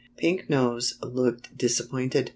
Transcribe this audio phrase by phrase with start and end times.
[0.17, 2.29] Pink Nose looked disappointed.